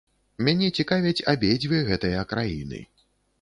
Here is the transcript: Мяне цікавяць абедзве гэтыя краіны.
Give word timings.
Мяне 0.45 0.69
цікавяць 0.79 1.25
абедзве 1.33 1.83
гэтыя 1.91 2.25
краіны. 2.33 2.81